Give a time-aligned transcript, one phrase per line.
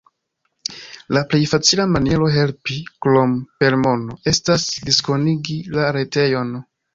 [1.17, 6.53] La plej facila maniero helpi, krom per mono, estas diskonigi la retejon.